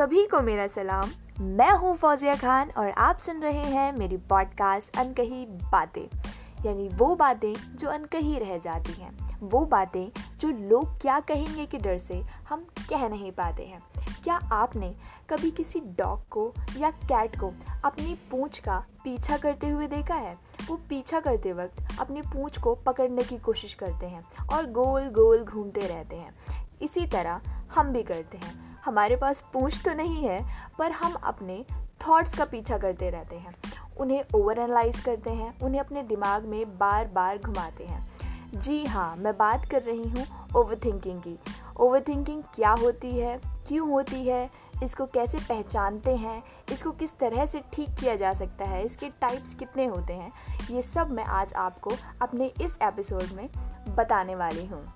[0.00, 1.10] सभी को मेरा सलाम।
[1.40, 6.16] मैं हूँ फौजिया खान और आप सुन रहे हैं मेरी पॉडकास्ट अनकही बातें।
[6.66, 11.78] यानी वो बातें जो अनकही रह जाती हैं। वो बातें जो लोग क्या कहेंगे कि
[11.78, 13.82] डर से हम कह नहीं पाते हैं।
[14.24, 14.94] क्या आपने
[15.30, 17.52] कभी किसी डॉग को या कैट को
[17.84, 20.38] अपनी पूंछ का पीछा करते हुए देखा है?
[20.66, 25.44] वो पीछा करते वक्त अपनी पूंछ को पकड़ने की कोशिश करते हैं और गोल गोल
[25.44, 26.34] घूमते रहते हैं।
[26.82, 27.40] इसी तरह
[27.74, 30.44] हम भी करते हैं। हमारे पास पूंछ तो नहीं है,
[30.78, 31.64] पर हम अपने
[32.08, 33.54] थॉट्स का पीछा करते रहते हैं।
[33.98, 38.08] उन्हें ओवर एनालाइज करते हैं, उन्हें अपने दिमाग में बार बार घुमाते हैं।
[38.54, 40.26] जी हाँ मैं बात कर रही हूँ
[40.56, 41.38] ओवर थिंकिंग की।
[41.76, 44.50] ओवर थिंकिंग क्या होती है, क्यों होती है,
[44.82, 49.54] इसको कैसे पहचानते हैं, इसको किस तरह से ठीक किया जा सकता है, इसके टाइप्स
[49.54, 50.32] कितने होते हैं,
[50.70, 51.90] ये सब मैं आज आपको
[52.22, 53.48] अपने इस एपिसोड में
[53.88, 54.92] बताने वाली हूँ।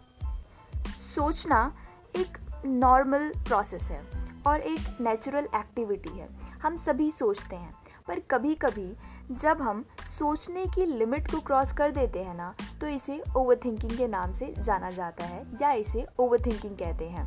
[1.14, 1.77] सोचना
[2.16, 4.05] एक नॉर्मल प्रोसेस है
[4.47, 6.28] और एक नेचुरल एक्टिविटी है।
[6.62, 8.91] हम सभी सोचते हैं। पर कभी कभी
[9.30, 9.84] जब हम
[10.19, 14.52] सोचने की लिमिट को क्रॉस कर देते हैं ना तो इसे ओवरथिंकिंग के नाम से
[14.58, 17.25] जाना जाता है या इसे ओवरथिंकिंग कहते हैं।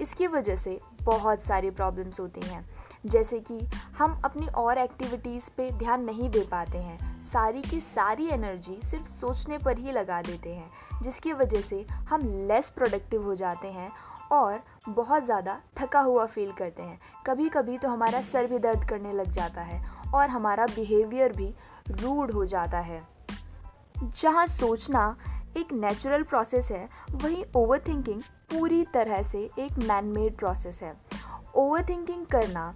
[0.00, 2.64] इसकी वजह से बहुत सारी प्रॉब्लम्स होती हैं।
[3.06, 3.58] जैसे कि
[3.98, 9.08] हम अपनी और एक्टिविटीज़ पे ध्यान नहीं दे पाते हैं। सारी की सारी एनर्जी सिर्फ़
[9.08, 10.70] सोचने पर ही लगा देते हैं,
[11.02, 13.90] जिसकी वजह से हम लेस प्रोडक्टिव हो जाते हैं
[14.32, 18.88] और बहुत ज़्यादा थका हुआ फील करते हैं। कभी कभी तो हमारा सर भी दर्द
[18.88, 19.82] करने लग जाता है
[20.14, 21.54] और हमारा बिहेवियर भी
[21.92, 23.02] रूड हो जाता है।
[24.04, 25.16] जहाँ सोचना
[25.56, 30.94] एक नेचुरल प्रोसेस है। वहीं ओवर थिंकिंग पूरी तरह से एक मैन मेड प्रोसेस है।
[31.54, 32.74] ओवर थिंकिंग करना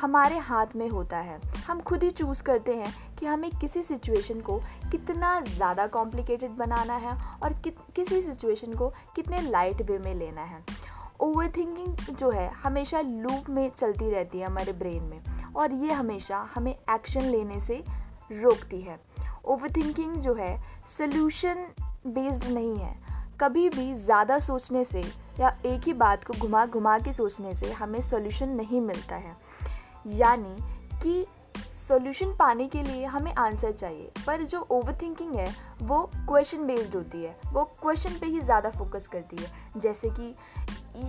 [0.00, 4.40] हमारे हाथ में होता है। हम खुद ही चूज़ करते हैं कि हमें किसी सिचुएशन
[4.40, 4.58] को
[4.90, 10.42] कितना ज़्यादा कॉम्प्लिकेटेड बनाना है और कि, किसी सिचुएशन को कितने लाइट वे में लेना
[10.42, 10.64] है।
[11.20, 15.92] ओवर थिंकिंग जो है हमेशा लूप में चलती रहती है हमारे ब्रेन में और ये
[15.92, 17.84] हमेशा हमें एक्शन लेने से
[18.32, 18.98] रोकती है।
[19.44, 21.66] ओवर थिंकिंग जो है सोल्यूशन
[22.06, 22.94] बेस्ड नहीं है।
[23.40, 25.04] कभी भी ज़्यादा सोचने से
[25.40, 29.36] या एक ही बात को घुमा घुमा के सोचने से हमें सॉल्यूशन नहीं मिलता है।
[30.06, 30.58] यानी
[31.02, 31.26] कि
[31.76, 36.94] सॉल्यूशन पाने के लिए हमें आंसर चाहिए, पर जो ओवर थिंकिंग है, वो क्वेश्चन बेस्ड
[36.94, 40.34] होती है। वो क्वेश्चन पे ही ज़्यादा फोकस करती है। जैसे कि,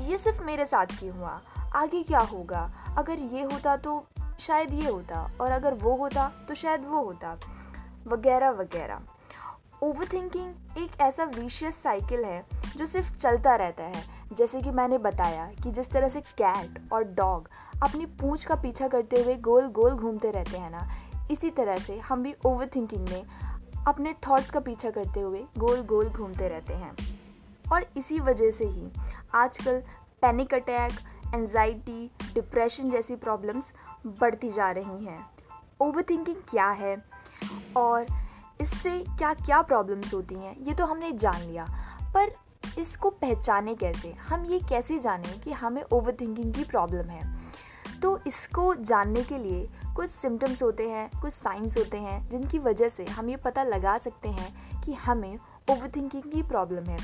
[0.09, 1.41] ये सिर्फ़ मेरे साथ क्यों हुआ?
[1.75, 2.71] आगे क्या होगा?
[2.97, 4.05] अगर ये होता तो
[4.39, 7.39] शायद ये होता, और अगर वो होता तो शायद वो होता।
[8.07, 9.01] वगैरह वगैरह।
[9.83, 12.45] ओवर थिंकिंग एक ऐसा विशियस साइकिल है,
[12.77, 17.03] जो सिर्फ़ चलता रहता है। जैसे कि मैंने बताया कि जिस तरह से कैट और
[17.03, 17.49] डॉग
[17.83, 20.89] अपनी पूंछ का पीछा करते हुए गोल गोल घूमते रहते हैं ना,
[21.31, 23.25] इसी तरह से हम भी ओवर में
[23.87, 27.19] अपने थॉट्स का पीछा करते हुए गोल गोल घूमते रहते हैं।
[27.73, 28.91] और इसी वजह से ही
[29.33, 29.83] आजकल
[30.21, 30.91] पैनिक अटैक
[31.35, 33.73] एनजाइटी डिप्रेशन जैसी प्रॉब्लम्स
[34.05, 35.29] बढ़ती जा रही हैं।
[35.81, 36.05] ओवर
[36.49, 37.03] क्या है?
[37.77, 38.26] और
[38.61, 41.67] इससे क्या क्या प्रॉब्लम्स होती हैं, ये तो हमने जान लिया।
[42.13, 42.31] पर
[42.79, 44.11] इसको पहचाने कैसे?
[44.11, 47.37] हम ये कैसे जानें कि हमें ओवर थिंकिंग की प्रॉब्लम है?
[48.01, 52.89] तो इसको जानने के लिए कुछ सिम्टम्स होते हैं, कुछ साइंस होते हैं, जिनकी वजह
[52.89, 55.37] से हम ये पता लगा सकते हैं कि हमें
[55.69, 56.97] ओवर थिंकिंग की प्रॉब्लम है।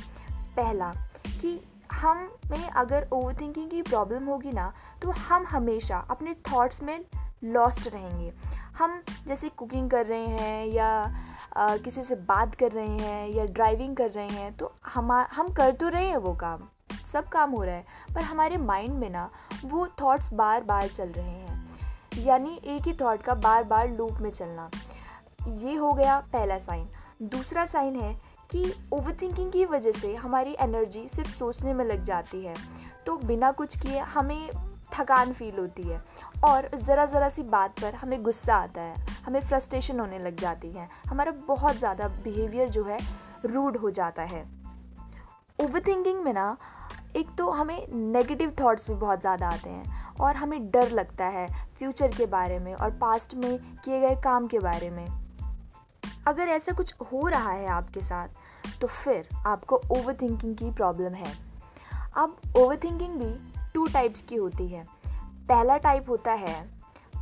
[0.56, 0.94] पहला,
[1.42, 1.62] कि
[1.92, 7.06] हम में अगर ओवर थिंकिंग की प्रॉब्लम होगी ना तो हम हमेशा अपने थॉट्स में
[7.44, 8.34] लॉस्ट रहेंगे।
[8.78, 11.16] हम जैसे कुकिंग कर रहे हैं या
[11.58, 15.54] आ, किसी से बात कर रहे हैं या ड्राइविंग कर रहे हैं तो हम हम
[15.54, 16.60] कर तो रहे हैं वो काम
[17.06, 17.86] सब काम हो रहा है
[18.16, 19.30] पर हमारे माइंड में ना
[19.66, 21.70] वो थॉट्स बार बार चल रहे हैं
[22.18, 24.72] यानी एक ही थॉट का बार बार लूप में चलना।
[25.48, 26.90] ये हो गया पहला साइन
[27.22, 32.04] दूसरा साइन है कि ओवर थिंकिंग की वजह से हमारी एनर्जी सिर्फ़ सोचने में लग
[32.04, 32.56] जाती है
[33.06, 36.02] तो बिना कुछ किए हमें थकान फील होती है।
[36.46, 40.72] और ज़रा ज़रा सी बात पर हमें गुस्सा आता है, हमें फ्रस्ट्रेशन होने लग जाती
[40.72, 43.00] है, हमारा बहुत ज़्यादा बिहेवियर जो है
[43.46, 44.44] रूड हो जाता है।
[45.60, 46.56] ओवर थिंकिंग में ना,
[47.16, 51.48] एक तो हमें नेगेटिव थॉट्स भी बहुत ज़्यादा आते हैं और हमें डर लगता है
[51.78, 55.08] फ्यूचर के बारे में और पास्ट में किए गए काम के बारे में।
[56.28, 61.14] अगर ऐसा कुछ हो रहा है आपके साथ तो फिर आपको ओवर थिंकिंग की प्रॉब्लम
[61.14, 61.34] है।
[62.18, 63.34] अब ओवर थिंकिंग भी
[63.74, 64.86] टू टाइप्स की होती है।
[65.48, 66.62] पहला टाइप होता है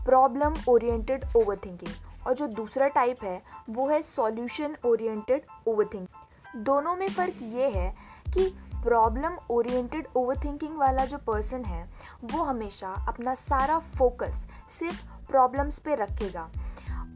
[0.06, 6.64] प्रॉब्लम ओरिएंटेड ओवर थिंकिंग और जो दूसरा टाइप है, वो है सॉल्यूशन ओरिएंटेड ओवर थिंकिंग
[6.64, 7.96] दोनों में फ़र्क ये है
[8.34, 8.48] कि
[8.84, 11.84] प्रॉब्लम ओरिएंटेड ओवर थिंकिंग वाला जो पर्सन है,
[12.24, 16.50] वो हमेशा अपना सारा फोकस सिर्फ़ प्रॉब्लम्स पे रखेगा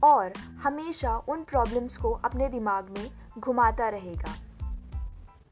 [0.03, 0.33] और
[0.63, 3.09] हमेशा उन प्रॉब्लम्स को अपने दिमाग में
[3.39, 4.33] घुमाता रहेगा।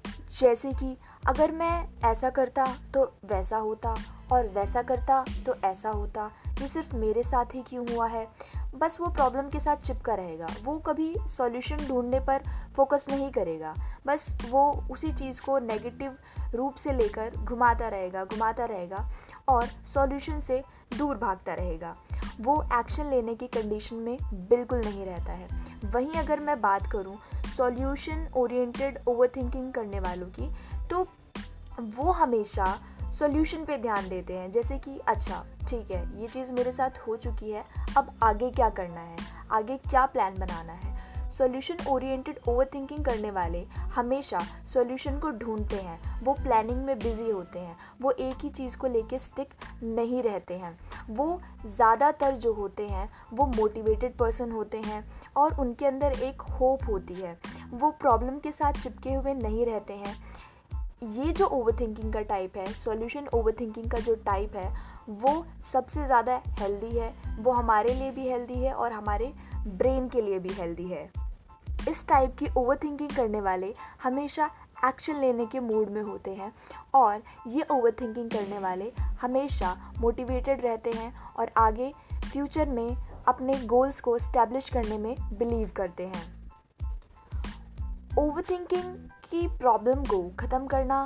[0.05, 0.97] जैसे कि
[1.27, 3.95] अगर मैं ऐसा करता तो वैसा होता
[4.31, 6.31] और वैसा करता तो ऐसा होता।
[6.61, 8.27] ये सिर्फ़ मेरे साथ ही क्यों हुआ है?
[8.75, 12.43] बस वो प्रॉब्लम के साथ चिपका रहेगा। वो कभी सॉल्यूशन ढूँढने पर
[12.75, 13.75] फोकस नहीं करेगा।
[14.05, 16.17] बस वो उसी चीज़ को नेगेटिव
[16.55, 19.09] रूप से लेकर घुमाता रहेगा घुमाता रहेगा
[19.47, 20.63] और सॉल्यूशन से
[20.97, 21.95] दूर भागता रहेगा।
[22.41, 25.49] वो एक्शन लेने की कंडीशन में बिल्कुल नहीं रहता है।
[25.85, 27.15] वहीं अगर मैं बात करूँ
[27.57, 30.51] सॉल्यूशन ओरिएंटेड ओवरथिंकिंग करने वालों की
[30.89, 31.07] तो
[31.79, 32.77] वो हमेशा
[33.13, 37.15] सॉल्यूशन पे ध्यान देते हैं। जैसे कि अच्छा ठीक है, ये चीज़ मेरे साथ हो
[37.15, 37.63] चुकी है,
[37.97, 39.17] अब आगे क्या करना है?
[39.51, 40.91] आगे क्या प्लान बनाना है?
[41.29, 43.63] सॉल्यूशन ओरिएंटेड ओवर थिंकिंग करने वाले
[43.95, 48.77] हमेशा सॉल्यूशन को ढूंढते हैं। वो प्लानिंग में बिज़ी होते हैं। वो एक ही चीज़
[48.77, 50.77] को लेके स्टिक नहीं रहते हैं।
[51.09, 55.03] वो ज़्यादातर जो होते हैं, वो मोटिवेटेड पर्सन होते हैं
[55.35, 57.37] और उनके अंदर एक होप होती है।
[57.71, 60.15] वो प्रॉब्लम के साथ चिपके हुए नहीं रहते हैं।
[61.03, 64.73] ये जो ओवर थिंकिंग का टाइप है सॉल्यूशन ओवर थिंकिंग का जो टाइप है,
[65.09, 69.31] वो सबसे ज़्यादा हेल्दी है। वो हमारे लिए भी हेल्दी है और हमारे
[69.67, 71.09] ब्रेन के लिए भी हेल्दी है।
[71.89, 73.73] इस टाइप की ओवर थिंकिंग करने वाले
[74.03, 74.49] हमेशा
[74.85, 76.51] एक्शन लेने के मूड में होते हैं
[76.95, 78.91] और ये ओवर थिंकिंग करने वाले
[79.21, 81.91] हमेशा मोटिवेटेड रहते हैं और आगे
[82.31, 82.95] फ्यूचर में
[83.27, 86.23] अपने गोल्स को स्टैब्लिश करने में बिलीव करते हैं।
[88.19, 88.95] ओवर थिंकिंग
[89.33, 90.97] की प्रॉब्लम को ख़त्म करना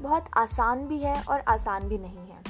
[0.00, 2.42] बहुत आसान भी है और आसान भी नहीं है।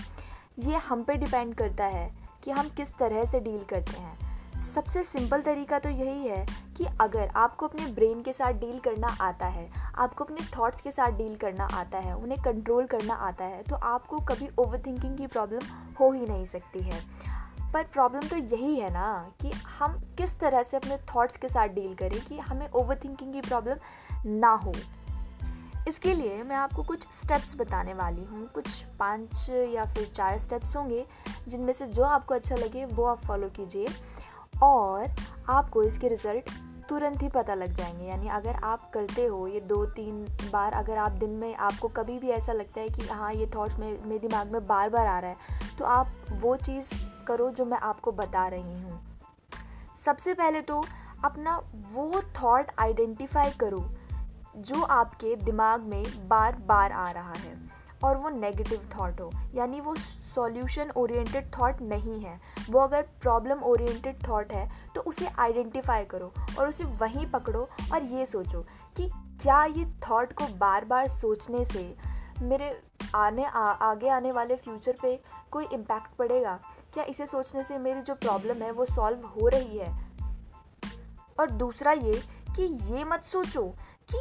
[0.58, 2.10] ये हम पे डिपेंड करता है
[2.44, 6.44] कि हम किस तरह से डील करते हैं। सबसे सिंपल तरीका तो यही है
[6.76, 10.90] कि अगर आपको अपने ब्रेन के साथ डील करना आता है, आपको अपने थॉट्स के
[10.90, 15.18] साथ डील करना आता है, उन्हें कंट्रोल करना आता है तो आपको कभी ओवर थिंकिंग
[15.18, 15.60] की प्रॉब्लम
[16.00, 17.00] हो ही नहीं सकती है।
[17.72, 21.68] पर प्रॉब्लम तो यही है ना कि हम किस तरह से अपने थॉट्स के साथ
[21.68, 23.76] डील करें कि हमें ओवर थिंकिंग की प्रॉब्लम
[24.26, 24.72] ना हो।
[25.88, 30.76] इसके लिए मैं आपको कुछ स्टेप्स बताने वाली हूँ। कुछ पाँच या फिर चार स्टेप्स
[30.76, 31.04] होंगे,
[31.48, 33.88] जिनमें से जो आपको अच्छा लगे वो आप फॉलो कीजिए
[34.62, 35.14] और
[35.48, 36.50] आपको इसके रिज़ल्ट
[36.88, 40.98] तुरंत ही पता लग जाएँगे। यानी अगर आप करते हो ये दो तीन बार, अगर
[40.98, 44.52] आप दिन में आपको कभी भी ऐसा लगता है कि हाँ ये थॉट्स मेरे दिमाग
[44.52, 46.94] में बार बार आ रहा है तो आप वो चीज़
[47.26, 49.00] करो जो मैं आपको बता रही हूँ।
[50.04, 50.84] सबसे पहले तो
[51.24, 51.56] अपना
[51.92, 53.80] वो थॉट आइडेंटिफाई करो
[54.56, 57.70] जो आपके दिमाग में बार बार आ रहा है
[58.04, 59.94] और वो नेगेटिव थॉट हो यानी वो
[60.34, 62.40] सॉल्यूशन ओरिएंटेड थॉट नहीं है।
[62.70, 68.02] वो अगर प्रॉब्लम ओरिएंटेड थॉट है तो उसे आइडेंटिफाई करो और उसे वहीं पकड़ो और
[68.02, 68.62] ये सोचो
[68.96, 69.10] कि
[69.42, 71.96] क्या ये थॉट को बार बार सोचने से
[72.42, 72.82] मेरे
[73.14, 76.60] आने आ, आगे आने वाले फ्यूचर पे कोई इम्पैक्ट पड़ेगा?
[76.94, 80.06] क्या इसे सोचने से मेरी जो प्रॉब्लम है वो सॉल्व हो रही है?
[81.40, 82.22] और दूसरा ये
[82.56, 83.74] कि ये मत सोचो
[84.14, 84.18] कि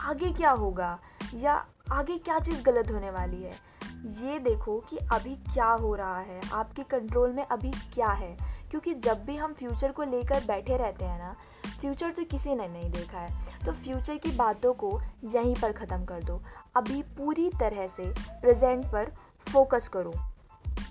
[0.00, 0.98] आगे क्या होगा?
[1.34, 3.56] या आगे क्या चीज़ गलत होने वाली है?
[3.98, 8.36] ये देखो कि अभी क्या हो रहा है, आपके कंट्रोल में अभी क्या है।
[8.70, 11.34] क्योंकि जब भी हम फ्यूचर को लेकर बैठे रहते हैं ना
[11.80, 16.04] फ्यूचर तो किसी ने नहीं देखा है। तो फ्यूचर की बातों को यहीं पर ख़त्म
[16.04, 16.40] कर दो।
[16.76, 19.12] अभी पूरी तरह से प्रेजेंट पर
[19.46, 20.12] फोकस करो।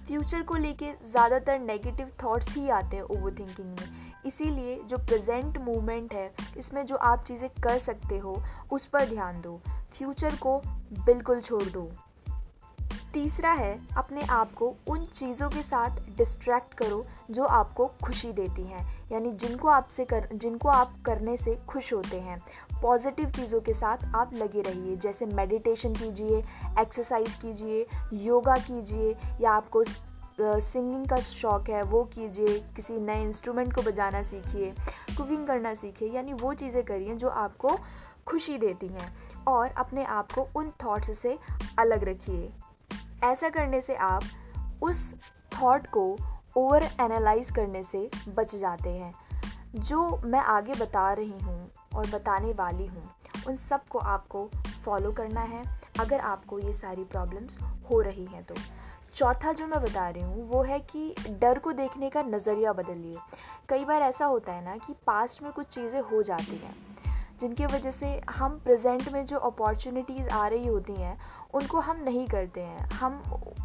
[0.07, 5.57] फ्यूचर को लेके ज़्यादातर नेगेटिव थॉट्स ही आते हैं ओवर थिंकिंग में। इसीलिए जो प्रेजेंट
[5.57, 9.62] मोमेंट है, इसमें जो आप चीज़ें कर सकते हो, उस पर ध्यान दो।
[9.94, 10.62] फ्यूचर को
[11.05, 11.91] बिल्कुल छोड़ दो।
[13.13, 18.63] तीसरा है, अपने आप को उन चीज़ों के साथ डिस्ट्रैक्ट करो, जो आपको खुशी देती
[18.63, 22.41] हैं। यानी जिनको आपसे कर, जिनको आप करने से खुश होते हैं।
[22.81, 26.43] पॉजिटिव चीज़ों के साथ आप लगे रहिए, जैसे मेडिटेशन कीजिए
[26.79, 29.84] एक्सरसाइज कीजिए योगा कीजिए, या आपको
[30.41, 34.74] सिंगिंग का शौक़ है, वो कीजिए, किसी नए इंस्ट्रूमेंट को बजाना सीखिए,
[35.17, 37.77] कुकिंग करना सीखिए, यानी वो चीज़ें करिए जो आपको
[38.27, 39.13] खुशी देती हैं
[39.48, 41.38] और अपने आप को उन थॉट्स से
[41.79, 42.51] अलग रखिए।
[43.24, 44.24] ऐसा करने से आप
[44.82, 45.13] उस
[45.51, 46.17] थॉट को
[46.58, 49.13] ओवर एनालाइज करने से बच जाते हैं।
[49.75, 53.03] जो मैं आगे बता रही हूँ और बताने वाली हूँ,
[53.48, 54.50] उन सबको आपको
[54.86, 55.63] फॉलो करना है।
[56.00, 57.58] अगर आपको ये सारी प्रॉब्लम्स
[57.91, 58.56] हो रही हैं तो।
[59.13, 63.19] चौथा जो मैं बता रही हूँ, वो है कि डर को देखने का नज़रिया बदलिए।
[63.69, 66.87] कई बार ऐसा होता है ना कि पास्ट में कुछ चीज़ें हो जाती हैं।
[67.39, 71.17] जिनकी वजह से हम प्रेजेंट में जो अपॉर्चुनिटीज़ आ रही होती हैं,
[71.53, 73.22] उनको हम नहीं करते हैं। हम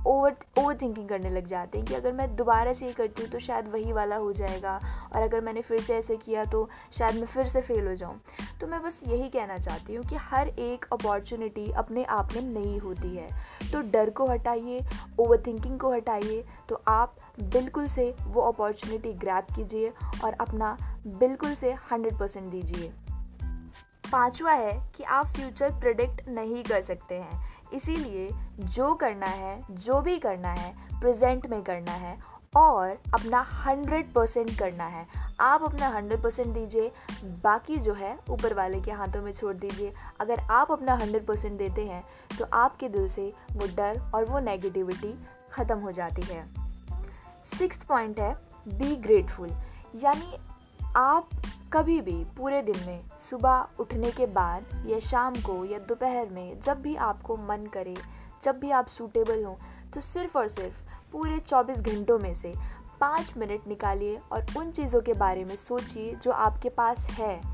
[0.06, 3.30] ओवर ओवर थिंकिंग करने लग जाते हैं कि अगर मैं दोबारा से ये करती हूँ
[3.30, 4.80] तो शायद वही वाला हो जाएगा
[5.14, 8.20] और अगर मैंने फिर से ऐसे किया तो शायद मैं फिर से फेल हो जाऊँ।
[8.60, 12.78] तो मैं बस यही कहना चाहती हूँ कि हर एक अपॉर्चुनिटी अपने आप में नहीं
[12.78, 13.28] होती है।
[13.72, 14.84] तो डर को हटाइए
[15.20, 19.92] ओवर थिंकिंग को हटाइए तो आप बिल्कुल से वो अपॉर्चुनिटी ग्रैप कीजिए
[20.24, 20.76] और अपना
[21.06, 22.92] बिल्कुल से हंड्रेड परसेंट दीजिए।
[24.12, 27.42] पांचवा है कि आप फ्यूचर प्रिडिक्ट नहीं कर सकते हैं।
[27.72, 28.28] इसीलिए
[28.60, 32.16] जो करना है, जो भी करना है प्रेजेंट में करना है
[32.56, 35.06] और अपना हंड्रेड परसेंट करना है।
[35.40, 36.90] आप अपना हंड्रेड परसेंट दीजिए,
[37.44, 41.58] बाकी जो है ऊपर वाले के हाथों में छोड़ दीजिए। अगर आप अपना हंड्रेड परसेंट
[41.58, 42.04] देते हैं
[42.38, 45.14] तो आपके दिल से वो डर और वो नेगेटिविटी
[45.52, 46.46] ख़त्म हो जाती है।
[47.48, 48.34] सिक्स पॉइंट है
[48.68, 49.50] बी ग्रेटफुल
[49.96, 50.36] यानी
[50.96, 51.28] आप
[51.72, 56.60] कभी भी पूरे दिन में सुबह उठने के बाद या शाम को या दोपहर में
[56.60, 57.94] जब भी आपको मन करे,
[58.42, 59.54] जब भी आप सूटेबल हों
[59.94, 60.82] तो सिर्फ़ और सिर्फ़
[61.12, 62.54] पूरे 24 घंटों में से
[63.00, 67.51] पाँच मिनट निकालिए और उन चीज़ों के बारे में सोचिए जो आपके पास है।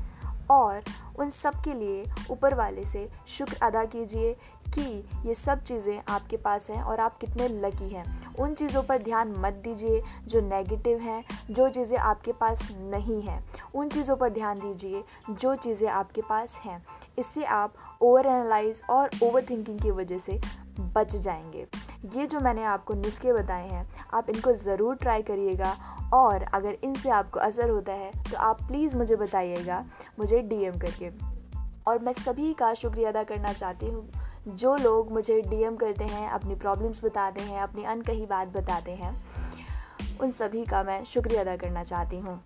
[0.51, 0.83] और
[1.19, 4.33] उन सब के लिए ऊपर वाले से शुक्र अदा कीजिए
[4.77, 4.81] कि
[5.25, 9.33] ये सब चीज़ें आपके पास हैं और आप कितने लकी हैं। उन चीज़ों पर ध्यान
[9.37, 13.43] मत दीजिए जो नेगेटिव हैं, जो चीज़ें आपके पास नहीं हैं।
[13.75, 16.83] उन चीज़ों पर ध्यान दीजिए जो चीज़ें आपके पास हैं।
[17.19, 20.39] इससे आप ओवर एनालाइज और ओवर थिंकिंग की वजह से
[20.79, 21.67] बच जाएँगे।
[22.15, 25.75] ये जो मैंने आपको नुस्खे बताए हैं, आप इनको ज़रूर ट्राई करिएगा
[26.13, 29.83] और अगर इनसे आपको असर होता है तो आप प्लीज़ मुझे बताइएगा,
[30.19, 31.11] मुझे डीएम करके।
[31.87, 34.09] और मैं सभी का शुक्रिया अदा करना चाहती हूँ।
[34.47, 39.15] जो लोग मुझे डीएम करते हैं, अपनी प्रॉब्लम्स बताते हैं, अपनी अनकही बात बताते हैं,
[40.21, 42.39] उन सभी का मैं शुक्रिया अदा करना चाहती हूँ।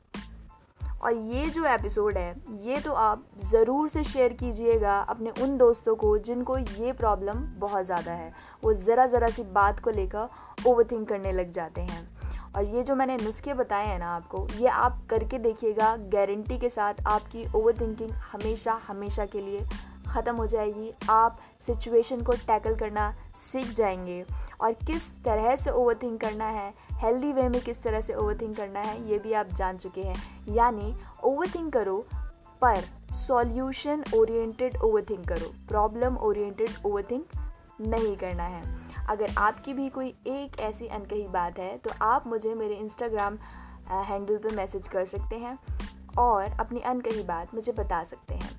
[1.04, 5.96] और ये जो एपिसोड है, ये तो आप ज़रूर से शेयर कीजिएगा अपने उन दोस्तों
[5.96, 8.32] को जिनको ये प्रॉब्लम बहुत ज़्यादा है।
[8.64, 12.08] वो ज़रा ज़रा सी बात को लेकर ओवर थिंक करने लग जाते हैं।
[12.56, 16.70] और ये जो मैंने नुस्खे बताए हैं ना आपको, ये आप करके देखिएगा गारंटी के
[16.70, 19.66] साथ आपकी ओवर थिंकिंग हमेशा हमेशा के लिए
[20.08, 24.24] ख़त्म हो जाएगी। आप सिचुएशन को टैकल करना सीख जाएँगे।
[24.62, 28.38] और किस तरह से ओवर थिंक करना है हेल्दी वे में किस तरह से ओवर
[28.42, 30.18] थिंक करना है, ये भी आप जान चुके हैं।
[30.50, 31.98] यानी ओवर थिंक करो,
[32.62, 32.84] पर
[33.14, 37.26] सॉल्यूशन ओरिएंटेड ओवर थिंक करो। प्रॉब्लम ओरिएंटेड ओवर थिंक
[37.82, 38.64] नहीं करना है।
[39.10, 43.38] अगर आपकी भी कोई एक ऐसी अनकही बात है तो आप मुझे मेरे इंस्टाग्राम
[43.90, 45.58] हैंडल पर मैसेज कर सकते हैं
[46.18, 48.53] और अपनी अनकही बात मुझे बता सकते हैं।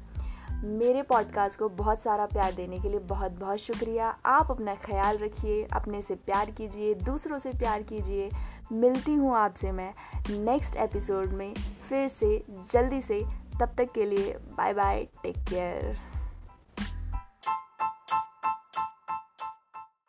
[0.65, 5.19] मेरे पॉडकास्ट को बहुत सारा प्यार देने के लिए बहुत बहुत शुक्रिया। आप अपना ख्याल
[5.19, 8.31] रखिए, अपने से प्यार कीजिए, दूसरों से प्यार कीजिए।
[8.73, 9.95] मिलती हूँ आपसे मैं
[10.31, 11.55] नेक्स्ट एपिसोड में।
[11.89, 13.25] फिर से, जल्दी से,
[13.61, 15.99] तब तक के लिए बाय बाय टेक केयर